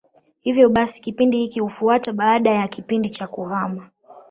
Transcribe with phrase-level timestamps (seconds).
[0.39, 3.89] Hivyo basi kipindi hiki hufuata baada ya kipindi cha kuhama.